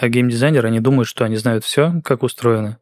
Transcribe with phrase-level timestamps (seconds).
[0.00, 2.78] А геймдизайнеры, они думают, что они знают все, как устроено.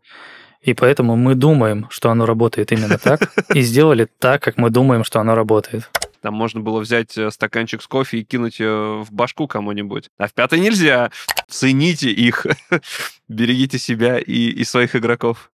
[0.61, 5.03] И поэтому мы думаем, что оно работает именно так, и сделали так, как мы думаем,
[5.03, 5.89] что оно работает.
[6.21, 10.11] Там можно было взять э, стаканчик с кофе и кинуть ее в башку кому-нибудь.
[10.19, 11.11] А в пятой нельзя.
[11.49, 12.47] Цените их.
[13.29, 15.51] Берегите себя и, и своих игроков.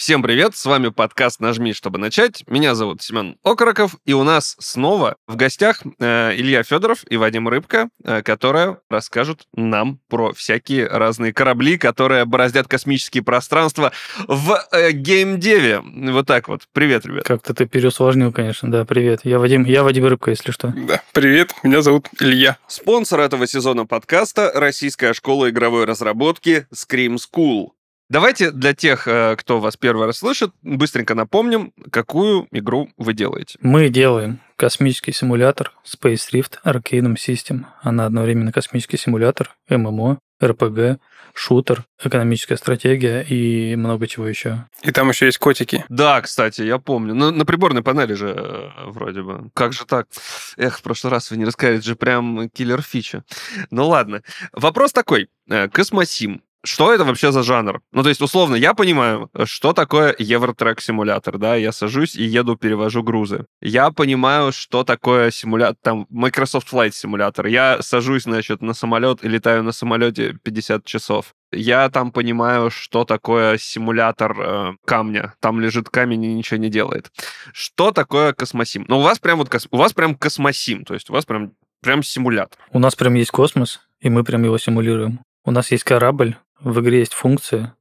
[0.00, 2.42] Всем привет, с вами подкаст «Нажми, чтобы начать».
[2.46, 7.46] Меня зовут Семен Окороков, и у нас снова в гостях э, Илья Федоров и Вадим
[7.48, 13.92] Рыбка, э, которые расскажут нам про всякие разные корабли, которые бороздят космические пространства
[14.26, 15.82] в э, геймдеве.
[15.82, 16.62] Вот так вот.
[16.72, 17.24] Привет, ребят.
[17.24, 19.20] Как-то ты переусложнил, конечно, да, привет.
[19.24, 20.72] Я Вадим, я Вадим Рыбка, если что.
[20.74, 22.56] Да, привет, меня зовут Илья.
[22.68, 27.72] Спонсор этого сезона подкаста– Российская школа игровой разработки Scream School.
[28.10, 33.56] Давайте для тех, э, кто вас первый раз слышит, быстренько напомним, какую игру вы делаете.
[33.62, 37.66] Мы делаем космический симулятор Space Rift Arcanum System.
[37.82, 40.98] Она одновременно космический симулятор, ММО, РПГ,
[41.34, 44.66] шутер, экономическая стратегия и много чего еще.
[44.82, 45.84] И там еще есть котики.
[45.88, 47.14] Да, кстати, я помню.
[47.14, 49.50] На, на приборной панели же э, вроде бы.
[49.54, 50.08] Как же так?
[50.56, 53.22] Эх, в прошлый раз вы не рассказали, это же прям киллер фича.
[53.70, 54.22] Ну ладно.
[54.52, 55.28] Вопрос такой.
[55.48, 57.80] Э, Космосим что это вообще за жанр?
[57.92, 63.02] Ну, то есть, условно, я понимаю, что такое Евротрек-симулятор, да, я сажусь и еду, перевожу
[63.02, 63.46] грузы.
[63.62, 67.46] Я понимаю, что такое симулятор, там, Microsoft Flight симулятор.
[67.46, 71.34] Я сажусь, значит, на самолет и летаю на самолете 50 часов.
[71.52, 75.34] Я там понимаю, что такое симулятор э, камня.
[75.40, 77.10] Там лежит камень и ничего не делает.
[77.52, 78.84] Что такое космосим?
[78.86, 79.66] Ну, у вас прям вот кос...
[79.70, 81.52] у вас прям космосим, то есть у вас прям
[81.82, 82.58] прям симулятор.
[82.70, 85.20] У нас прям есть космос, и мы прям его симулируем.
[85.44, 87.74] У нас есть корабль, в игре есть функция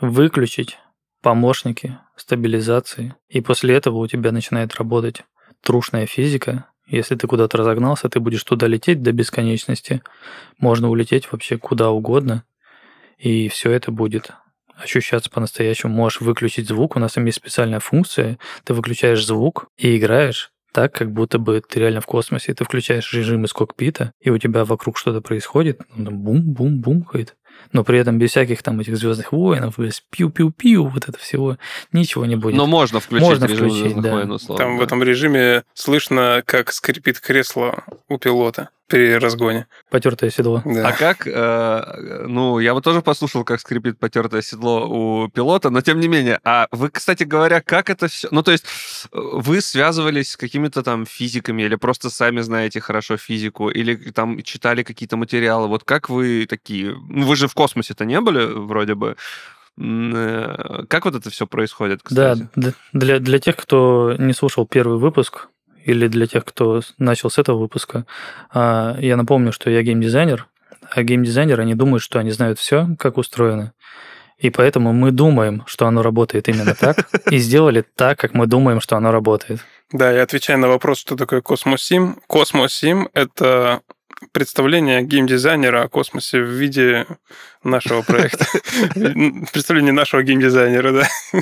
[0.00, 0.78] выключить
[1.22, 5.24] помощники стабилизации, и после этого у тебя начинает работать
[5.62, 6.66] трушная физика.
[6.86, 10.02] Если ты куда-то разогнался, ты будешь туда лететь до бесконечности.
[10.58, 12.44] Можно улететь вообще куда угодно,
[13.16, 14.32] и все это будет
[14.76, 15.94] ощущаться по-настоящему.
[15.94, 18.38] Можешь выключить звук, у нас там есть специальная функция.
[18.64, 22.52] Ты выключаешь звук и играешь так, как будто бы ты реально в космосе.
[22.52, 27.36] Ты включаешь режим из кокпита, и у тебя вокруг что-то происходит, бум-бум-бумкает
[27.72, 31.58] но при этом без всяких там этих звездных воинов, без пиу-пиу-пиу, вот это всего,
[31.92, 32.56] ничего не будет.
[32.56, 34.12] Но можно включить можно режим включить, звездных да.
[34.12, 34.64] воин, условно.
[34.64, 39.66] Там в этом режиме слышно, как скрипит кресло у пилота при разгоне.
[39.90, 40.62] Потертое седло.
[40.64, 40.88] Да.
[40.88, 45.80] А как, э, ну, я вот тоже послушал, как скрипит потертое седло у пилота, но
[45.80, 48.66] тем не менее, а вы, кстати говоря, как это все, ну, то есть
[49.12, 54.82] вы связывались с какими-то там физиками или просто сами знаете хорошо физику, или там читали
[54.82, 59.16] какие-то материалы, вот как вы такие, ну, вы же в космосе-то не были вроде бы,
[59.78, 62.48] э, как вот это все происходит, кстати?
[62.54, 65.48] Да, для, для тех, кто не слушал первый выпуск,
[65.84, 68.06] или для тех, кто начал с этого выпуска,
[68.52, 70.48] а, я напомню, что я геймдизайнер,
[70.90, 73.72] а геймдизайнеры, они думают, что они знают все, как устроено.
[74.38, 78.80] И поэтому мы думаем, что оно работает именно так, и сделали так, как мы думаем,
[78.80, 79.60] что оно работает.
[79.92, 82.20] Да, я отвечаю на вопрос, что такое Космосим.
[82.26, 83.80] Космосим— это
[84.32, 87.06] представление геймдизайнера о космосе в виде
[87.62, 88.46] нашего проекта.
[89.52, 91.40] Представление нашего геймдизайнера, да.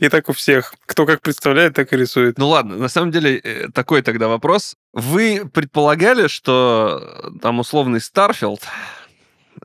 [0.00, 0.74] И так у всех.
[0.86, 2.38] Кто как представляет, так и рисует.
[2.38, 4.76] Ну ладно, на самом деле э, такой тогда вопрос.
[4.92, 8.60] Вы предполагали, что э, там условный Starfield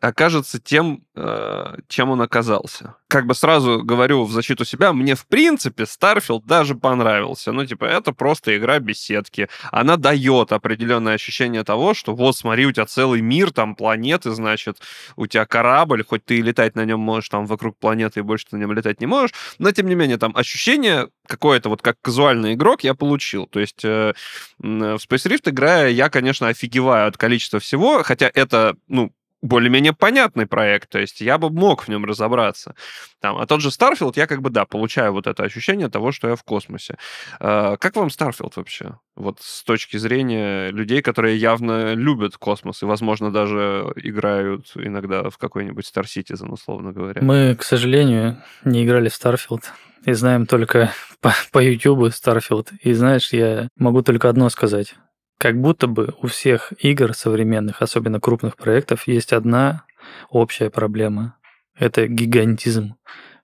[0.06, 2.96] окажется тем, э, чем он оказался.
[3.08, 7.52] Как бы сразу говорю в защиту себя, мне в принципе Starfield даже понравился.
[7.52, 9.50] Ну, типа, это просто игра беседки.
[9.72, 14.78] Она дает определенное ощущение того, что вот, смотри, у тебя целый мир, там планеты, значит,
[15.16, 18.46] у тебя корабль, хоть ты и летать на нем можешь там вокруг планеты и больше
[18.50, 21.98] ты на нем летать не можешь, но тем не менее там ощущение какое-то вот как
[22.02, 23.48] казуальный игрок я получил.
[23.48, 24.14] То есть э,
[24.60, 29.12] в Space Rift играя, я, конечно, офигеваю от количества всего, хотя это, ну,
[29.46, 32.76] более-менее понятный проект, то есть я бы мог в нем разобраться.
[33.20, 36.28] Там, а тот же Starfield, я как бы, да, получаю вот это ощущение того, что
[36.28, 36.98] я в космосе.
[37.40, 38.98] А, как вам Starfield вообще?
[39.16, 45.38] Вот с точки зрения людей, которые явно любят космос и, возможно, даже играют иногда в
[45.38, 47.22] какой-нибудь Star Citizen, условно говоря.
[47.22, 49.64] Мы, к сожалению, не играли в Starfield
[50.06, 50.92] и знаем только
[51.22, 52.70] по, по YouTube Starfield.
[52.82, 54.96] И знаешь, я могу только одно сказать.
[55.38, 59.84] Как будто бы у всех игр современных, особенно крупных проектов, есть одна
[60.30, 61.38] общая проблема.
[61.78, 62.96] Это гигантизм.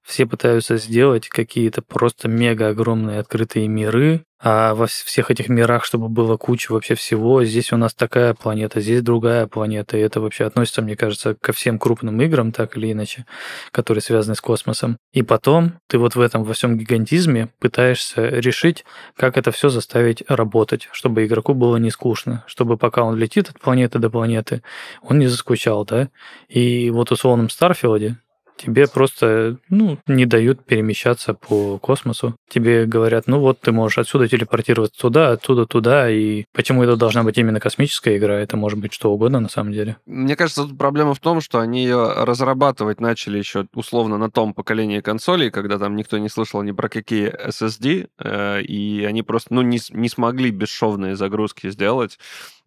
[0.04, 6.10] Все пытаются сделать какие-то просто мега огромные открытые миры, а во всех этих мирах, чтобы
[6.10, 10.46] было куча вообще всего, здесь у нас такая планета, здесь другая планета, и это вообще
[10.46, 13.26] относится, мне кажется, ко всем крупным играм, так или иначе,
[13.72, 14.98] которые связаны с космосом.
[15.14, 18.84] И потом ты вот в этом во всем гигантизме пытаешься решить,
[19.16, 23.60] как это все заставить работать, чтобы игроку было не скучно, чтобы пока он летит от
[23.60, 24.64] планеты до планеты,
[25.04, 26.10] он не заскучал, да?
[26.50, 28.18] И вот условном Старфилде
[28.64, 32.36] тебе просто ну, не дают перемещаться по космосу.
[32.50, 37.24] Тебе говорят, ну вот ты можешь отсюда телепортироваться туда, оттуда туда, и почему это должна
[37.24, 39.98] быть именно космическая игра, это может быть что угодно на самом деле.
[40.06, 44.54] Мне кажется, тут проблема в том, что они ее разрабатывать начали еще условно на том
[44.54, 49.54] поколении консолей, когда там никто не слышал ни про какие SSD, э, и они просто
[49.54, 52.18] ну, не, не смогли бесшовные загрузки сделать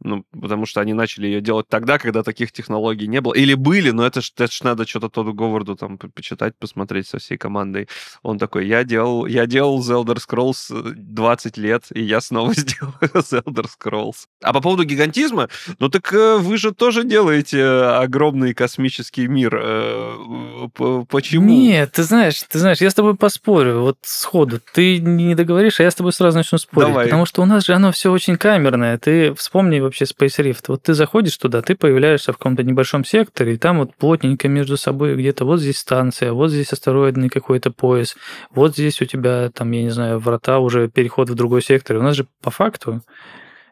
[0.04, 3.32] ну, потому что они начали ее делать тогда, когда таких технологий не было.
[3.34, 7.18] Или были, но это ж, это ж надо что-то Тоду Говарду там почитать, посмотреть со
[7.18, 7.88] всей командой.
[8.22, 12.94] Он такой, я делал, я делал The Elder Scrolls 20 лет, и я снова сделал
[13.00, 14.26] The Elder Scrolls.
[14.42, 15.48] А по поводу гигантизма,
[15.78, 19.58] ну так э, вы же тоже делаете огромный космический мир.
[19.60, 20.68] Э,
[21.08, 21.48] почему?
[21.48, 24.60] Нет, ты знаешь, ты знаешь, я с тобой поспорю, вот сходу.
[24.72, 26.88] Ты не договоришь, а я с тобой сразу начну спорить.
[26.88, 27.04] Давай.
[27.06, 28.96] Потому что у нас же оно все очень камерное.
[28.98, 30.64] Ты вспомни вообще Space Rift.
[30.68, 34.76] Вот ты заходишь туда, ты появляешься в каком-то небольшом секторе, и там вот плотненько между
[34.76, 38.16] собой где-то вот здесь станция, вот здесь астероидный какой-то пояс,
[38.50, 41.96] вот здесь у тебя там, я не знаю, врата, уже переход в другой сектор.
[41.96, 43.02] У нас же по факту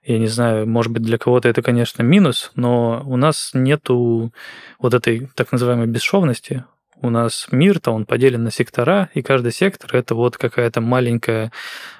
[0.05, 4.33] я не знаю, может быть, для кого-то это, конечно, минус, но у нас нету
[4.81, 6.65] вот этой так называемой бесшовности.
[7.01, 11.53] У нас мир-то, он поделен на сектора, и каждый сектор– это вот какая-то маленькая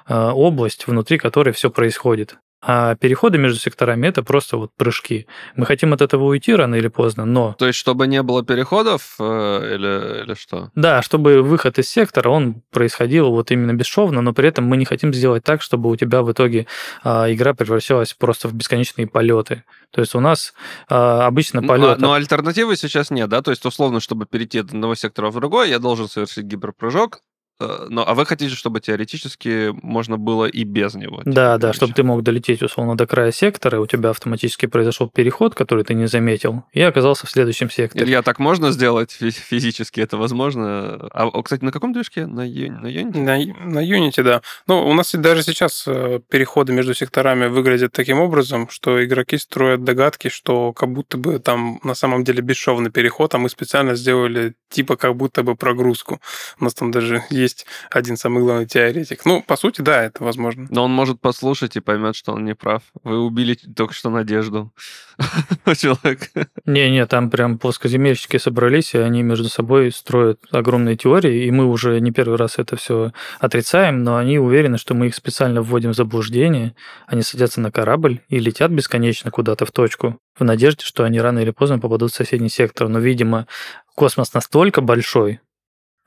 [0.07, 2.37] э, область, внутри которой все происходит.
[2.65, 5.27] А переходы между секторами это просто вот прыжки.
[5.55, 7.55] Мы хотим от этого уйти рано или поздно, но...
[7.59, 10.71] То есть, чтобы не было переходов э, или, или что?
[10.73, 14.85] Да, чтобы выход из сектора, он происходил вот именно бесшовно, но при этом мы не
[14.85, 16.67] хотим сделать так, чтобы у тебя в итоге
[17.03, 19.63] э, игра превращалась просто в бесконечные полеты.
[19.91, 20.53] То есть у нас
[20.89, 21.99] э, обычно полет...
[21.99, 23.41] Но, но альтернативы сейчас нет, да?
[23.41, 27.19] То есть, условно, чтобы перейти от одного сектора в другой, я должен совершить гиперпрыжок,
[27.59, 31.21] но, а вы хотите, чтобы теоретически можно было и без него?
[31.25, 35.09] Да, да, чтобы ты мог долететь условно до края сектора, и у тебя автоматически произошел
[35.09, 38.05] переход, который ты не заметил, и оказался в следующем секторе.
[38.05, 40.01] Илья, так можно сделать физически?
[40.01, 41.09] Это возможно?
[41.11, 42.25] А, кстати, на каком движке?
[42.25, 43.17] На, на Unity?
[43.17, 44.41] На, на Unity, да.
[44.67, 49.83] Ну, у нас даже сейчас э, переходы между секторами выглядят таким образом, что игроки строят
[49.83, 54.55] догадки, что как будто бы там на самом деле бесшовный переход, а мы специально сделали
[54.69, 56.19] типа как будто бы прогрузку.
[56.59, 57.52] У нас там даже есть
[57.91, 59.25] один самый главный теоретик.
[59.25, 60.67] Ну, по сути, да, это возможно.
[60.69, 62.83] Но он может послушать и поймет, что он не прав.
[63.03, 64.71] Вы убили только что надежду
[65.77, 66.47] человека.
[66.65, 71.99] Не-не, там прям плоскоземельщики собрались, и они между собой строят огромные теории, и мы уже
[71.99, 75.95] не первый раз это все отрицаем, но они уверены, что мы их специально вводим в
[75.95, 76.75] заблуждение,
[77.07, 81.39] они садятся на корабль и летят бесконечно куда-то в точку, в надежде, что они рано
[81.39, 82.87] или поздно попадут в соседний сектор.
[82.87, 83.47] Но, видимо,
[83.95, 85.39] космос настолько большой,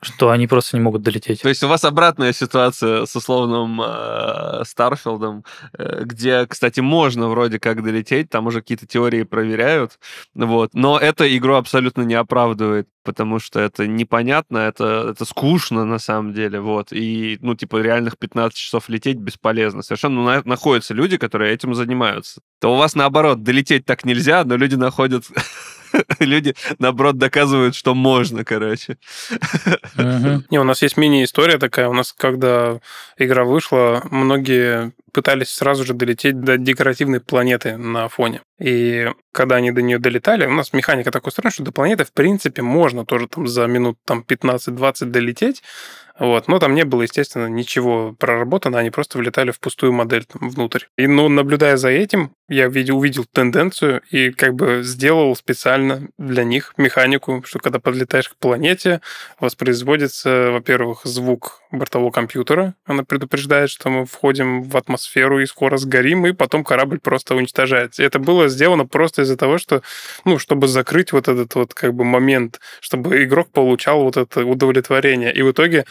[0.01, 1.41] что они просто не могут долететь.
[1.41, 5.43] То есть у вас обратная ситуация с условным э, Старфилдом,
[5.77, 9.99] э, где, кстати, можно вроде как долететь, там уже какие-то теории проверяют,
[10.35, 15.97] вот, но это игру абсолютно не оправдывает, потому что это непонятно, это, это скучно на
[15.97, 19.81] самом деле, вот, и, ну, типа, реальных 15 часов лететь бесполезно.
[19.81, 22.41] Совершенно ну, находятся люди, которые этим занимаются.
[22.59, 25.25] То у вас, наоборот, долететь так нельзя, но люди находят
[26.19, 28.97] люди, наоборот, доказывают, что можно, короче.
[29.97, 31.89] Не, у нас есть мини-история такая.
[31.89, 32.79] У нас, когда
[33.17, 38.41] игра вышла, многие пытались сразу же долететь до декоративной планеты на фоне.
[38.59, 42.13] И когда они до нее долетали, у нас механика такой устроена, что до планеты, в
[42.13, 45.63] принципе, можно тоже там за минут там, 15-20 долететь,
[46.19, 46.47] вот.
[46.47, 50.85] Но там не было, естественно, ничего проработано, они просто влетали в пустую модель там, внутрь.
[50.97, 56.43] И, ну, наблюдая за этим, я видел, увидел тенденцию и как бы сделал специально для
[56.43, 59.01] них механику, что когда подлетаешь к планете,
[59.39, 62.75] воспроизводится, во-первых, звук бортового компьютера.
[62.85, 68.01] Она предупреждает, что мы входим в атмосферу и скоро сгорим, и потом корабль просто уничтожается.
[68.01, 69.81] И это было сделано просто из-за того, что,
[70.25, 75.33] ну, чтобы закрыть вот этот вот как бы момент, чтобы игрок получал вот это удовлетворение.
[75.33, 75.85] И в итоге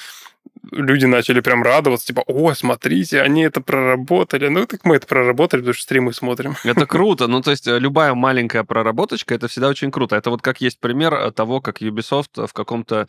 [0.72, 4.48] люди начали прям радоваться, типа, о, смотрите, они это проработали.
[4.48, 6.56] Ну, так мы это проработали, потому что стримы смотрим.
[6.64, 7.26] Это круто.
[7.26, 10.16] Ну, то есть э, любая маленькая проработочка, это всегда очень круто.
[10.16, 13.06] Это вот как есть пример э, того, как Ubisoft в каком-то,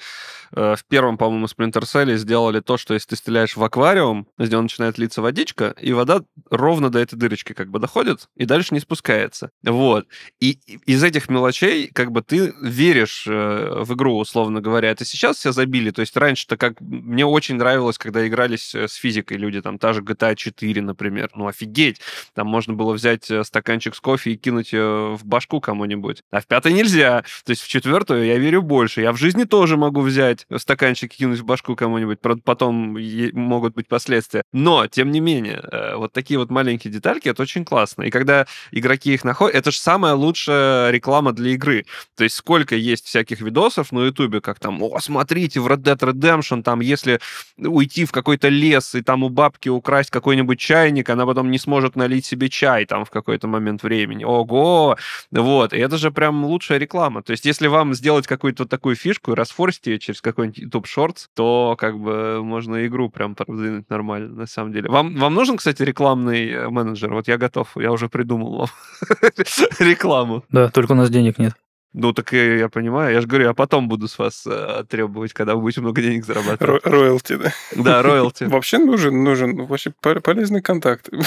[0.51, 4.57] э, в первом, по-моему, Splinter Cell сделали то, что если ты стреляешь в аквариум, где
[4.57, 8.73] он начинает литься водичка, и вода ровно до этой дырочки как бы доходит, и дальше
[8.73, 9.51] не спускается.
[9.63, 10.07] Вот.
[10.39, 14.91] И из этих мелочей как бы ты веришь в игру, условно говоря.
[14.91, 15.91] Это сейчас все забили.
[15.91, 16.79] То есть раньше-то как...
[16.81, 21.29] Мне очень нравилось, когда игрались с физикой люди, там та же GTA 4, например.
[21.35, 21.99] Ну, офигеть!
[22.33, 26.23] Там можно было взять стаканчик с кофе и кинуть в башку кому-нибудь.
[26.31, 27.23] А в пятой нельзя.
[27.45, 29.01] То есть в четвертую я верю больше.
[29.01, 32.19] Я в жизни тоже могу взять стаканчик и кинуть в башку кому-нибудь.
[32.43, 32.97] Потом
[33.33, 34.43] могут быть последствия.
[34.53, 38.03] Но, тем не менее, э, вот такие вот маленькие детальки, это очень классно.
[38.03, 41.85] И когда игроки их находят, это же самая лучшая реклама для игры.
[42.15, 45.97] То есть сколько есть всяких видосов на Ютубе, как там, о, смотрите, в Red Dead
[45.97, 47.19] Redemption, там, если
[47.57, 51.95] уйти в какой-то лес и там у бабки украсть какой-нибудь чайник, она потом не сможет
[51.95, 54.23] налить себе чай там в какой-то момент времени.
[54.23, 54.97] Ого!
[55.31, 57.23] Вот, и это же прям лучшая реклама.
[57.23, 60.85] То есть если вам сделать какую-то вот такую фишку и расфорсить ее через какой-нибудь YouTube
[60.85, 64.89] Shorts, то как бы можно игру прям продвинуть нормально, на самом деле.
[64.89, 67.13] Вам, вам нужен, кстати, рекламный э, менеджер?
[67.13, 68.67] Вот я готов, я уже придумал вам
[69.79, 70.43] рекламу.
[70.49, 71.53] Да, только у нас денег нет.
[71.93, 73.13] Ну, так я понимаю.
[73.13, 76.25] Я же говорю, я потом буду с вас э, требовать, когда вы будете много денег
[76.25, 76.85] зарабатывать.
[76.85, 77.53] Роялти, да?
[77.75, 78.43] Да, роялти.
[78.47, 79.91] Вообще нужен, нужен вообще
[80.21, 81.09] полезный контакт.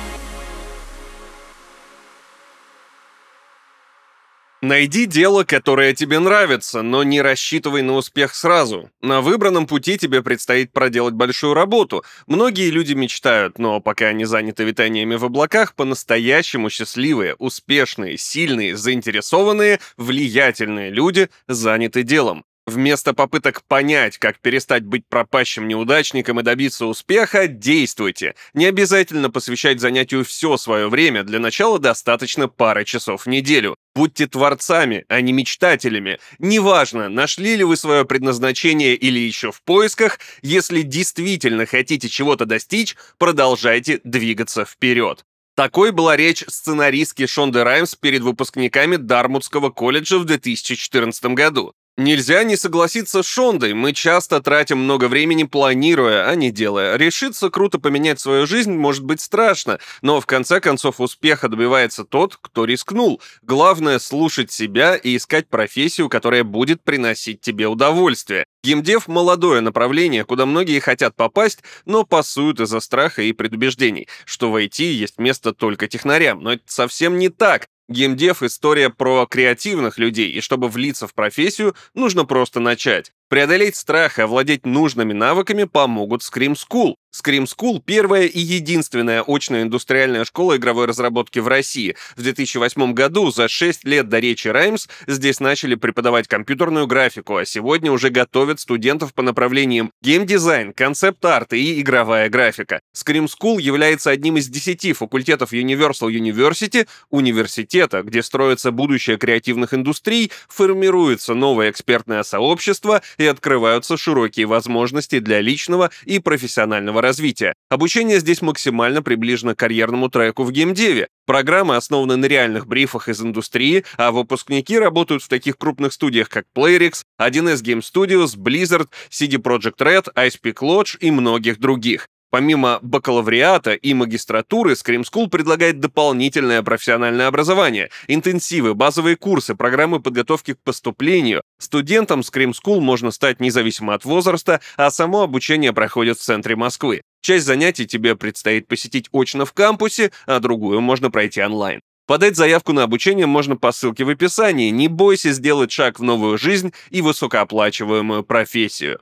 [4.65, 8.89] Найди дело, которое тебе нравится, но не рассчитывай на успех сразу.
[8.99, 12.03] На выбранном пути тебе предстоит проделать большую работу.
[12.25, 19.79] Многие люди мечтают, но пока они заняты витаниями в облаках, по-настоящему счастливые, успешные, сильные, заинтересованные,
[19.97, 22.43] влиятельные люди заняты делом.
[22.67, 28.33] Вместо попыток понять, как перестать быть пропащим неудачником и добиться успеха, действуйте.
[28.55, 33.75] Не обязательно посвящать занятию все свое время, для начала достаточно пары часов в неделю.
[33.93, 36.17] Будьте творцами, а не мечтателями.
[36.39, 42.95] Неважно, нашли ли вы свое предназначение или еще в поисках, если действительно хотите чего-то достичь,
[43.19, 45.23] продолжайте двигаться вперед.
[45.55, 51.73] Такой была речь сценаристки Шонды Раймс перед выпускниками Дармутского колледжа в 2014 году.
[51.97, 56.97] Нельзя не согласиться с Шондой, мы часто тратим много времени планируя, а не делая.
[56.97, 62.37] Решиться круто поменять свою жизнь может быть страшно, но в конце концов успеха добивается тот,
[62.41, 63.21] кто рискнул.
[63.43, 68.45] Главное слушать себя и искать профессию, которая будет приносить тебе удовольствие.
[68.65, 74.57] Геймдев– молодое направление, куда многие хотят попасть, но пасуют из-за страха и предубеждений, что в
[74.57, 76.43] IT есть место только технарям.
[76.43, 77.67] Но это совсем не так.
[77.87, 83.13] Геймдев— история про креативных людей, и чтобы влиться в профессию, нужно просто начать.
[83.35, 86.95] Преодолеть страх и овладеть нужными навыками помогут Scream School.
[87.13, 91.95] Scream School— первая и единственная очная индустриальная школа игровой разработки в России.
[92.15, 97.45] В 2008 году, за 6 лет до речи Раймс, здесь начали преподавать компьютерную графику, а
[97.45, 102.81] сегодня уже готовят студентов по направлениям геймдизайн, концепт-арт и игровая графика.
[102.93, 110.31] Scream School является одним из 10 факультетов Universal University, университета, где строится будущее креативных индустрий,
[110.49, 117.53] формируется новое экспертное сообщество— и открываются широкие возможности для личного и профессионального развития.
[117.69, 121.07] Обучение здесь максимально приближено к карьерному треку в геймдеве.
[121.25, 126.45] Программы основаны на реальных брифах из индустрии, а выпускники работают в таких крупных студиях, как
[126.55, 132.07] Playrix, 1С Game Studios, Blizzard, CD Projekt Red, Ice Peak Lodge и многих других.
[132.31, 140.53] Помимо бакалавриата и магистратуры, Scream School предлагает дополнительное профессиональное образование, интенсивы, базовые курсы, программы подготовки
[140.53, 141.41] к поступлению.
[141.59, 147.01] Студентам Scream School можно стать независимо от возраста, а само обучение проходит в центре Москвы.
[147.21, 151.79] Часть занятий тебе предстоит посетить очно в кампусе, а другую можно пройти онлайн.
[152.07, 154.69] Подать заявку на обучение можно по ссылке в описании.
[154.69, 158.99] Не бойся сделать шаг в новую жизнь и высокооплачиваемую профессию.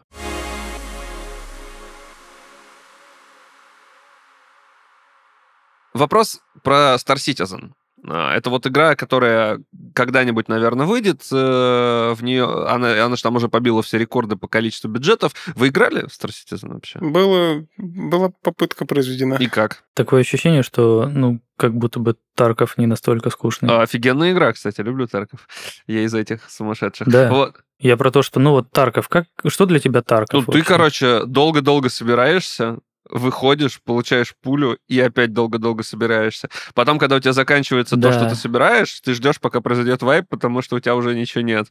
[5.93, 7.71] Вопрос про Star Citizen.
[8.05, 9.62] А, это вот игра, которая
[9.95, 11.21] когда-нибудь, наверное, выйдет.
[11.31, 15.33] Э, в нее она, она же там уже побила все рекорды по количеству бюджетов.
[15.55, 17.00] Вы играли в Star Citizen вообще?
[17.00, 19.35] Было, была попытка произведена.
[19.35, 19.83] И как?
[19.93, 23.69] Такое ощущение, что, ну, как будто бы Тарков не настолько скучный.
[23.69, 25.47] А, офигенная игра, кстати, люблю Тарков.
[25.88, 27.07] Я из этих сумасшедших.
[27.07, 27.29] Да.
[27.29, 27.55] Вот.
[27.79, 30.47] Я про то, что, ну вот Тарков, как, что для тебя Тарков?
[30.47, 32.79] Ну, ты, короче, долго-долго собираешься,
[33.13, 36.50] выходишь, получаешь пулю и опять долго-долго собираешься.
[36.74, 38.10] Потом, когда у тебя заканчивается да.
[38.10, 41.41] то, что ты собираешь, ты ждешь, пока произойдет вайп, потому что у тебя уже ничего
[41.41, 41.67] нет.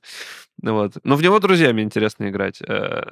[0.63, 0.93] Вот.
[1.03, 2.63] Но в него друзьями интересно играть.
[2.67, 3.03] Э.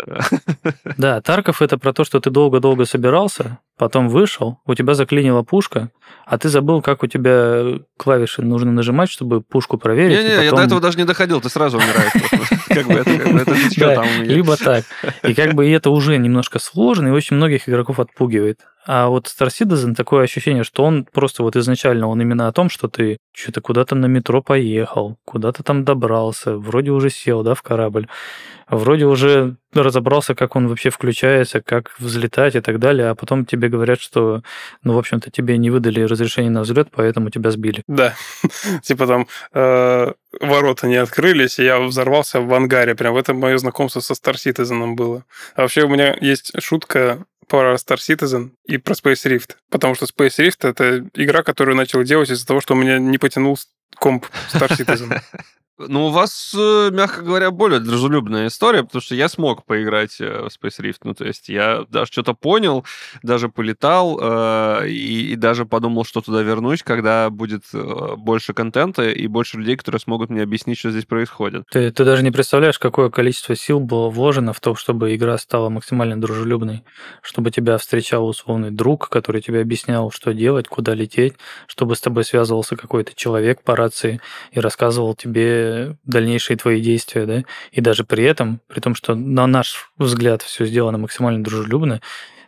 [0.97, 5.91] Да, Тарков это про то, что ты долго-долго собирался, потом вышел, у тебя заклинила пушка,
[6.27, 10.19] а ты забыл, как у тебя клавиши нужно нажимать, чтобы пушку проверить.
[10.19, 10.45] Не-не, потом...
[10.45, 12.13] я до этого даже не доходил, ты сразу умираешь.
[12.69, 14.85] Как бы это что там Либо так.
[15.23, 18.61] И как бы это уже немножко сложно, и очень многих игроков отпугивает.
[18.87, 22.71] А вот Star Citizen такое ощущение, что он просто вот изначально, он именно о том,
[22.71, 27.63] что ты что-то куда-то на метро поехал, куда-то там добрался, вроде уже сел, да, в
[27.63, 28.09] корабль,
[28.69, 33.69] вроде уже разобрался, как он вообще включается, как взлетать и так далее, а потом тебе
[33.69, 34.43] говорят, что,
[34.83, 37.83] ну, в общем-то, тебе не выдали разрешение на взлет, поэтому тебя сбили.
[37.87, 38.15] Да,
[38.83, 42.95] типа там э, ворота не открылись, и я взорвался в ангаре.
[42.95, 45.25] Прям в этом мое знакомство со Star Citizen было.
[45.55, 49.57] А вообще у меня есть шутка про Star Citizen и про Space Rift.
[49.71, 53.19] Потому что Space Rift— это игра, которую начал делать из-за того, что у меня не
[53.19, 53.59] потянул
[53.99, 55.21] комп Star Citizen.
[55.89, 60.43] Ну, у вас, э, мягко говоря, более дружелюбная история, потому что я смог поиграть э,
[60.43, 60.99] в Space Rift.
[61.05, 62.85] Ну, то есть я даже что-то понял,
[63.23, 69.09] даже полетал, э, и, и даже подумал, что туда вернусь, когда будет э, больше контента
[69.09, 71.65] и больше людей, которые смогут мне объяснить, что здесь происходит.
[71.71, 75.71] Ты, ты даже не представляешь, какое количество сил было вложено в то, чтобы игра стала
[75.71, 76.85] максимально дружелюбной,
[77.23, 81.35] чтобы тебя встречал условный друг, который тебе объяснял, что делать, куда лететь,
[81.67, 84.21] чтобы с тобой связывался какой-то человек по рации
[84.53, 89.47] и рассказывал тебе дальнейшие твои действия, да, и даже при этом, при том, что на
[89.47, 92.01] наш взгляд все сделано максимально дружелюбно,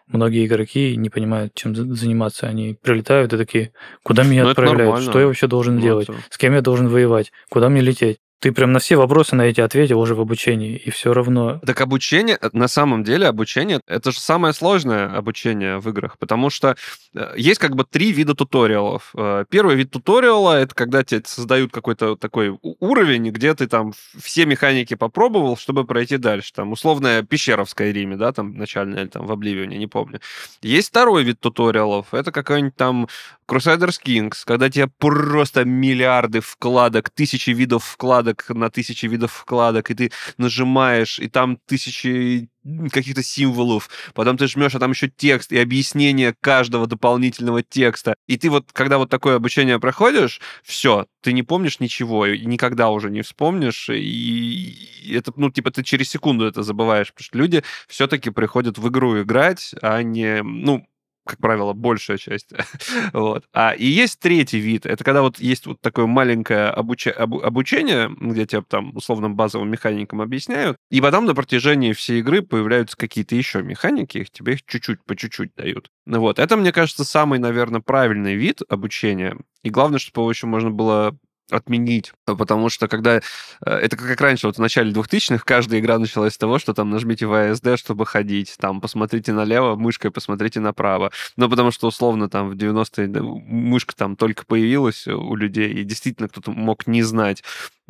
[0.07, 2.47] многие игроки не понимают, чем заниматься.
[2.47, 3.73] Они прилетают и такие,
[4.03, 6.89] куда меня Но ну, отправляют, что я вообще должен ну, делать, с кем я должен
[6.89, 8.19] воевать, куда мне лететь.
[8.43, 11.61] Ты прям на все вопросы на эти ответил уже в обучении, и все равно...
[11.65, 16.51] Так обучение, э, на самом деле обучение, это же самое сложное обучение в играх, потому
[16.51, 16.75] что
[17.15, 19.13] э, есть как бы три вида туториалов.
[19.15, 24.45] Э, первый вид туториала— это когда тебе создают какой-то такой уровень, где ты там все
[24.45, 26.53] механики попробовал, чтобы пройти дальше.
[26.53, 30.21] Там условная пещера в Скайриме, да, там начальная, или там в Обливионе, не помню.
[30.63, 33.07] Есть второй вид туториалов, это какой-нибудь там
[33.49, 39.95] Crusaders Kings, когда тебе просто миллиарды вкладок, тысячи видов вкладок на тысячи видов вкладок, и
[39.95, 42.49] ты нажимаешь, и там тысячи
[42.93, 48.15] каких-то символов, потом ты жмешь, а там еще текст и объяснение каждого дополнительного текста.
[48.29, 52.91] И ты вот, когда вот такое обучение проходишь, все, ты не помнишь ничего, и никогда
[52.91, 54.77] уже не вспомнишь, и
[55.11, 59.21] это, ну, типа, ты через секунду это забываешь, потому что люди все-таки приходят в игру
[59.23, 60.87] играть, а не, ну,
[61.25, 62.51] как правило, большая часть.
[63.13, 63.45] вот.
[63.53, 64.87] А, и есть третий вид.
[64.87, 67.07] Это когда вот есть вот такое маленькое обуч...
[67.07, 67.35] об...
[67.37, 72.97] обучение, где тебе там условным базовым механикам объясняют, и потом на протяжении всей игры появляются
[72.97, 75.91] какие-то еще механики, их тебе их чуть-чуть, по чуть-чуть дают.
[76.07, 76.39] Ну вот.
[76.39, 79.37] Это, мне кажется, самый, наверное, правильный вид обучения.
[79.63, 81.17] И главное, чтобы его еще можно было
[81.51, 83.17] отменить, потому что когда...
[83.17, 83.21] Э,
[83.65, 87.27] это как раньше, вот в начале 2000-х каждая игра началась с того, что там нажмите
[87.27, 91.11] VSD, чтобы ходить, там посмотрите налево, мышкой посмотрите направо.
[91.37, 96.29] Ну, потому что, условно, там в 90-е мышка там только появилась у людей, и действительно
[96.29, 97.43] кто-то мог не знать,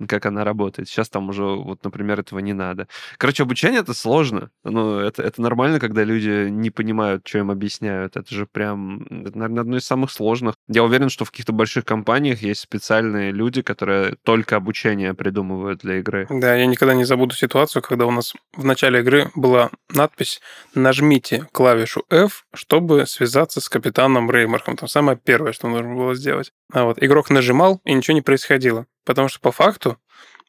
[0.09, 0.89] как она работает.
[0.89, 2.89] Сейчас там уже, вот, например, этого не надо.
[3.19, 4.51] Короче, обучение это сложно.
[4.65, 8.17] Ну, это, это нормально, когда люди не понимают, что им объясняют.
[8.17, 10.55] Это же прям, это, наверное, одно из самых сложных.
[10.69, 15.99] Я уверен, что в каких-то больших компаниях есть специальные люди, которые только обучение придумывают для
[15.99, 16.27] игры.
[16.31, 20.41] Да, я никогда не забуду ситуацию, когда у нас в начале игры была надпись
[20.75, 24.77] «Нажмите клавишу F, чтобы связаться с капитаном Реймарком».
[24.77, 26.53] Там самое первое, что нужно было сделать.
[26.73, 28.87] А вот игрок нажимал, и ничего не происходило.
[29.05, 29.99] Потому что по факту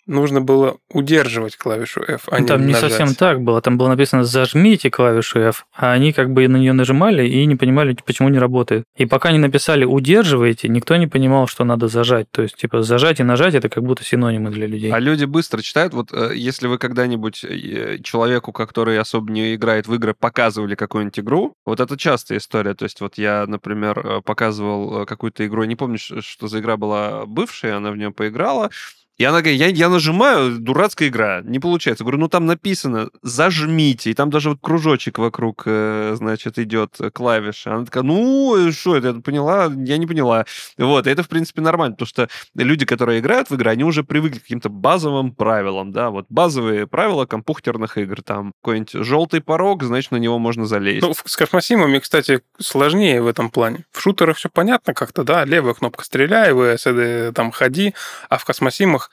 [0.06, 3.62] нужно было удерживать клавишу F, а ну, Там не, не совсем так было.
[3.62, 7.56] Там было написано «зажмите клавишу F», а они как бы на нее нажимали и не
[7.56, 8.84] понимали, почему не работает.
[8.98, 12.28] И пока не написали «удерживаете», никто не понимал, что надо зажать.
[12.32, 14.92] То есть, типа, зажать и нажать– это как будто синонимы для людей.
[14.92, 15.94] А люди быстро читают.
[15.94, 21.20] Вот э, если вы когда-нибудь э, человеку, который особо не играет в игры, показывали какую-нибудь
[21.20, 22.74] игру, вот это частая история.
[22.74, 26.78] То есть вот я, например, э, показывал какую-то игру, я не помню, что за игра
[26.78, 28.70] была бывшая, она в нее поиграла,
[29.18, 32.04] и она говорит, я, я нажимаю, дурацкая игра, не получается.
[32.04, 37.76] Говорю, ну там написано, зажмите, и там даже вот кружочек вокруг, э, значит, идет клавиша.
[37.76, 39.72] Она такая, ну, что это, я поняла?
[39.86, 40.46] Я не поняла.
[40.80, 44.04] Вот, и это, в принципе, нормально, потому что люди, которые играют в игры, они уже
[44.04, 49.84] привыкли к каким-то базовым правилам, да, вот базовые правила компьютерных игр, там какой-нибудь желтый порог,
[49.84, 51.06] значит, на него можно залезть.
[51.06, 53.86] Ну, с космосимами, кстати, сложнее в этом плане.
[53.92, 57.94] В шутерах все понятно как-то, да, левая кнопка стреляй, ВСД там ходи,
[58.30, 59.12] а в космосимах играх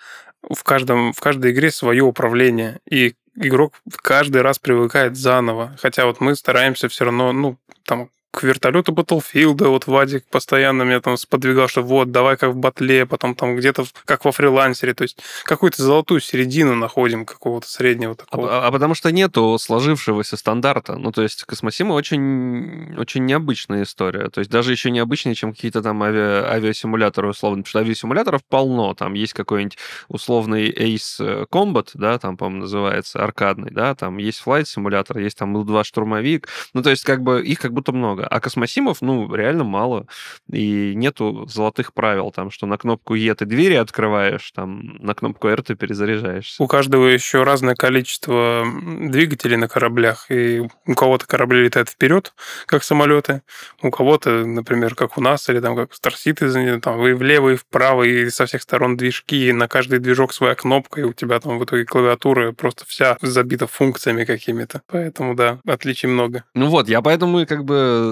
[0.48, 5.76] в, каждом, в каждой игре свое управление, и игрок каждый раз привыкает заново.
[5.80, 11.00] Хотя вот мы стараемся все равно, ну, там к вертолету Battlefield, вот Вадик постоянно меня
[11.00, 15.02] там сподвигал, что вот, давай как в батле, потом там где-то как во фрилансере, то
[15.02, 18.64] есть какую-то золотую середину находим какого-то среднего такого.
[18.64, 20.96] А, а потому что нету сложившегося стандарта.
[20.96, 24.28] Ну, то есть Космосима очень, очень необычная история.
[24.28, 26.18] То есть даже еще необычнее, чем какие-то там ави...
[26.18, 27.62] авиасимуляторы условно.
[27.62, 28.94] Потому что авиасимуляторов полно.
[28.94, 34.64] Там есть какой-нибудь условный Ace Combat, да, там, по-моему, называется, аркадный, да, там есть Flight
[34.64, 36.48] симулятор, есть там Ил-2 штурмовик.
[36.74, 38.19] Ну, то есть как бы их как будто много.
[38.26, 40.06] А Космосимов, ну, реально мало.
[40.52, 45.48] И нету золотых правил, там, что на кнопку Е ты двери открываешь, там, на кнопку
[45.48, 46.62] R ты перезаряжаешься.
[46.62, 48.64] У каждого еще разное количество
[49.00, 52.32] двигателей на кораблях, и у кого-то корабли летают вперед,
[52.66, 53.42] как самолеты,
[53.82, 57.56] у кого-то, например, как у нас, или там как Star Citizen, там вы влево и
[57.56, 61.40] вправо, и со всех сторон движки, и на каждый движок своя кнопка, и у тебя
[61.40, 64.82] там в итоге клавиатура просто вся забита функциями какими-то.
[64.86, 66.44] Поэтому, да, отличий много.
[66.54, 68.09] Ну вот, я поэтому как бы...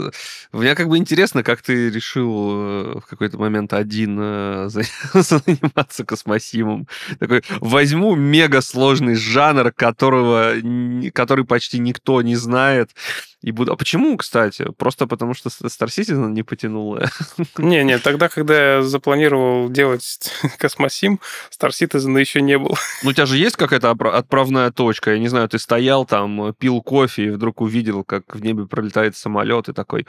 [0.53, 4.69] Мне как бы интересно, как ты решил э, в какой-то момент один э,
[5.15, 6.89] заниматься космосимом.
[7.19, 10.55] Такой, возьму мега сложный жанр, которого,
[11.13, 12.91] который почти никто не знает,
[13.41, 13.73] и буду...
[13.73, 14.67] А почему, кстати?
[14.77, 17.09] Просто потому, что Star Citizen не потянула?
[17.59, 21.21] Не-не, тогда, когда я запланировал делать Космосим,
[21.51, 22.77] Star Citizen еще не был.
[23.03, 25.13] Ну, у тебя же есть какая-то отправная точка?
[25.13, 29.17] Я не знаю, ты стоял там, пил кофе и вдруг увидел, как в небе пролетает
[29.17, 30.05] самолет и такой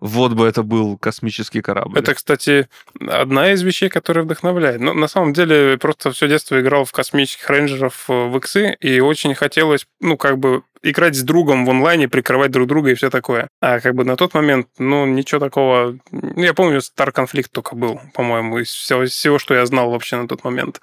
[0.00, 1.98] вот бы это был космический корабль.
[1.98, 2.68] Это, кстати,
[3.06, 4.80] одна из вещей, которая вдохновляет.
[4.80, 9.00] Но на самом деле просто все детство играл в космических рейнджеров э, в иксы, и
[9.00, 13.10] очень хотелось, ну, как бы играть с другом в онлайне, прикрывать друг друга и все
[13.10, 13.48] такое.
[13.60, 15.98] А как бы на тот момент, ну, ничего такого...
[16.10, 20.16] Ну, я помню, Star конфликт только был, по-моему, из всего, всего, что я знал вообще
[20.16, 20.80] на тот момент.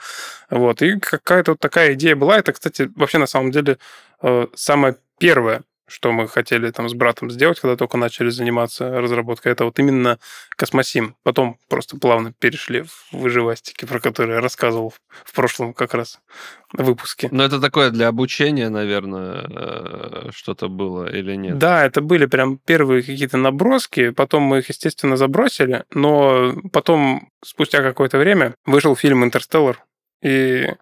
[0.49, 0.81] Вот.
[0.81, 2.37] И какая-то вот такая идея была.
[2.37, 3.77] Это, кстати, вообще на самом деле
[4.21, 9.53] э, самое первое, что мы хотели там с братом сделать, когда только начали заниматься разработкой,
[9.53, 10.19] это вот именно
[10.57, 11.15] Космосим.
[11.23, 16.19] Потом просто плавно перешли в выживастики, про которые я рассказывал в прошлом как раз
[16.73, 17.29] выпуске.
[17.31, 21.57] Но это такое для обучения, наверное, э, что-то было или нет?
[21.57, 27.81] Да, это были прям первые какие-то наброски, потом мы их, естественно, забросили, но потом, спустя
[27.81, 29.83] какое-то время, вышел фильм «Интерстеллар»,
[30.21, 30.73] и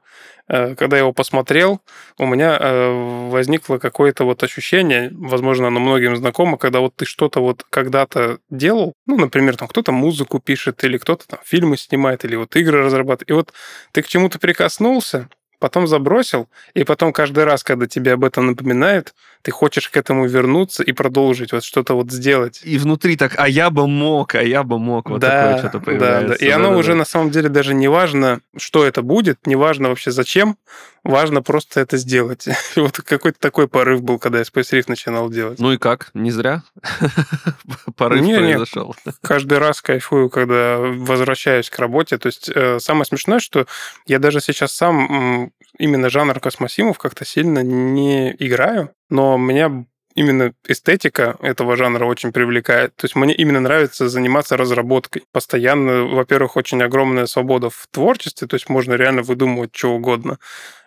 [0.47, 1.81] когда я его посмотрел,
[2.17, 7.39] у меня э, возникло какое-то вот ощущение, возможно, оно многим знакомо, когда вот ты что-то
[7.41, 12.35] вот когда-то делал, ну, например, там кто-то музыку пишет, или кто-то там фильмы снимает, или
[12.35, 13.53] вот игры разрабатывает, и вот
[13.91, 19.13] ты к чему-то прикоснулся, потом забросил, и потом каждый раз, когда тебе об этом напоминают,
[19.45, 22.61] ты хочешь к этому вернуться и продолжить вот что-то вот сделать.
[22.63, 25.79] И внутри так, а я бы мог, а я бы мог, вот да, такое что-то
[25.79, 26.27] появляется.
[26.29, 26.45] Да, да.
[26.45, 26.97] И да, оно да, уже да.
[26.97, 30.57] на самом деле даже не важно, что это будет, не важно вообще зачем,
[31.03, 32.47] важно просто это сделать.
[32.47, 35.59] И вот какой-то такой порыв был, когда я Space Rift начинал делать.
[35.59, 36.09] Ну и как?
[36.15, 36.63] Не зря
[37.95, 38.95] порыв не, произошел?
[39.05, 42.17] Не, каждый раз кайфую, когда возвращаюсь к работе.
[42.17, 43.67] То есть э, самое смешное, что
[44.07, 45.44] я даже сейчас сам
[45.77, 52.95] именно жанр космосимов как-то сильно не играю, но меня именно эстетика этого жанра очень привлекает.
[52.95, 55.23] То есть мне именно нравится заниматься разработкой.
[55.31, 60.37] Постоянно, во-первых, очень огромная свобода в творчестве, то есть можно реально выдумывать что угодно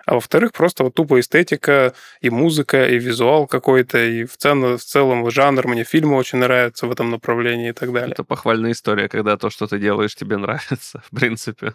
[0.08, 1.92] а во-вторых, просто вот тупо эстетика
[2.22, 5.68] и музыка, и визуал какой-то, и в целом, в целом жанр.
[5.68, 8.12] Мне фильмы очень нравятся в этом направлении и так далее.
[8.12, 11.74] Это похвальная история, когда то, что ты делаешь, тебе нравится, в принципе.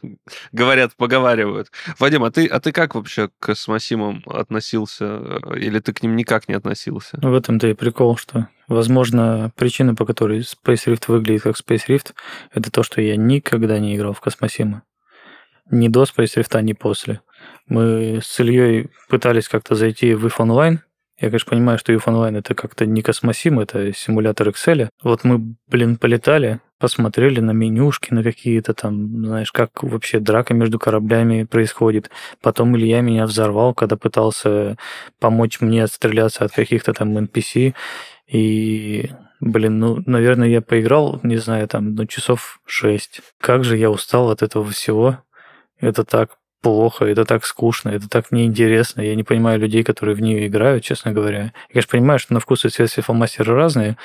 [0.51, 1.71] Говорят, поговаривают.
[1.99, 5.39] Вадим, а ты, а ты как вообще к Смасимам относился?
[5.55, 7.19] Или ты к ним никак не относился?
[7.21, 12.13] В этом-то и прикол, что Возможно, причина, по которой Space Rift выглядит как Space Rift,
[12.51, 14.81] это то, что я никогда не играл в Космосимы.
[15.69, 17.21] Ни до Space Rift, ни после.
[17.67, 20.79] Мы с Ильей пытались как-то зайти в IF Online.
[21.19, 24.89] Я, конечно, понимаю, что IF Online это как-то не космосим, это симулятор Excel.
[25.03, 30.79] Вот мы, блин, полетали, посмотрели на менюшки, на какие-то там, знаешь, как вообще драка между
[30.79, 32.09] кораблями происходит.
[32.41, 34.75] Потом Илья меня взорвал, когда пытался
[35.19, 37.73] помочь мне отстреляться от каких-то там NPC.
[38.27, 43.21] И, блин, ну, наверное, я поиграл, не знаю, там, ну, часов шесть.
[43.39, 45.19] Как же я устал от этого всего.
[45.79, 46.31] Это так
[46.63, 49.01] плохо, это так скучно, это так неинтересно.
[49.01, 51.43] Я не понимаю людей, которые в нее играют, честно говоря.
[51.43, 53.97] Я, конечно, понимаю, что на вкус и цвет фломастеры разные,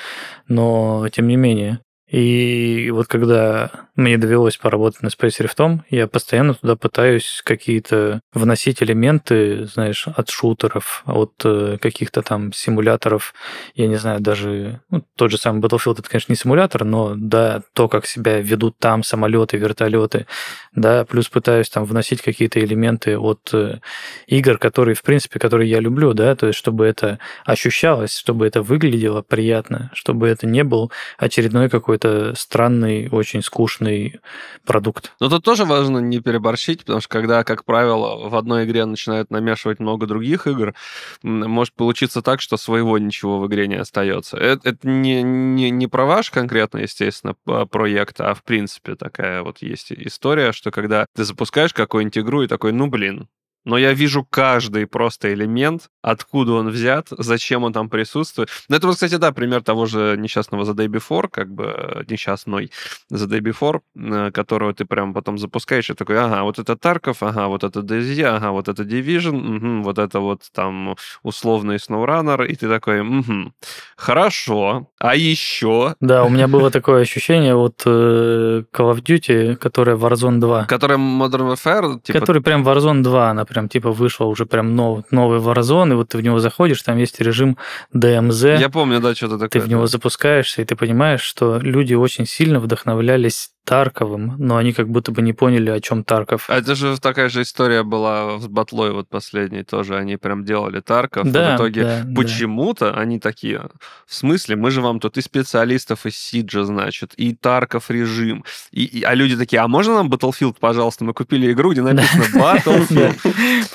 [0.49, 1.81] но тем не менее.
[2.09, 8.83] И вот когда мне довелось поработать на Space Rift, я постоянно туда пытаюсь какие-то вносить
[8.83, 13.35] элементы, знаешь, от шутеров, от э, каких-то там симуляторов,
[13.75, 17.63] я не знаю, даже ну, тот же самый Battlefield, это, конечно, не симулятор, но да,
[17.73, 20.27] то, как себя ведут там самолеты, вертолеты,
[20.75, 23.81] да, плюс пытаюсь там вносить какие-то элементы от э,
[24.29, 28.63] игр, которые, в принципе, которые я люблю, да, то есть чтобы это ощущалось, чтобы это
[28.63, 31.98] выглядело приятно, чтобы это не был очередной какой-то
[32.37, 34.21] странный, очень скучный
[34.65, 35.13] продукт.
[35.21, 39.31] Но тут тоже важно не переборщить, потому что когда, как правило, в одной игре начинают
[39.31, 40.75] намешивать много других игр,
[41.23, 44.37] может получиться так, что своего ничего в игре не остается.
[44.37, 47.35] Это, это не, не, не про ваш конкретно, естественно,
[47.67, 52.49] проект, а в принципе такая вот есть история, что когда ты запускаешь какую-нибудь игру и
[52.49, 53.29] такой, ну блин,
[53.65, 58.49] но я вижу каждый просто элемент, откуда он взят, зачем он там присутствует.
[58.69, 62.03] Ну, это вот, кстати, да, пример того же несчастного The Day Before, как бы э,
[62.09, 62.71] несчастной
[63.13, 67.23] The Day Before, э, которого ты прям потом запускаешь и такой, ага, вот это Тарков,
[67.23, 72.47] ага, вот это DayZ, ага, вот это Division, угу, вот это вот там условный SnowRunner,
[72.47, 73.53] и ты такой, угу,
[73.97, 75.95] хорошо, а еще?
[76.01, 80.65] Да, у меня было такое ощущение, вот э, Call of Duty, которая Warzone 2.
[80.67, 82.01] Которая Modern Warfare?
[82.01, 82.21] Типа...
[82.21, 86.11] Который прям Warzone 2, она прям типа вышел уже прям нов, новый Warzone, и вот
[86.11, 87.57] ты в него заходишь, там есть режим
[87.95, 88.61] DMZ.
[88.61, 89.49] Я помню, да, что-то такое.
[89.49, 94.73] Ты в него запускаешься, и ты понимаешь, что люди очень сильно вдохновлялись Тарковым, но они
[94.73, 96.49] как будто бы не поняли, о чем Тарков.
[96.49, 99.99] А это же такая же история была с Батлой вот последней тоже.
[99.99, 102.99] Они прям делали Тарков, да, а в итоге да, почему-то да.
[102.99, 103.69] они такие,
[104.07, 108.43] в смысле, мы же вам тут и специалистов из Сиджа, значит, и Тарков режим.
[108.71, 111.05] И, и, а люди такие, а можно нам Battlefield, пожалуйста?
[111.05, 113.17] Мы купили игру, где написано Battlefield.